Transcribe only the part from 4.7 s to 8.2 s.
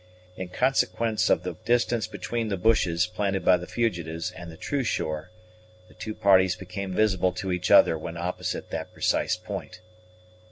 shore, the two parties became visible to each other when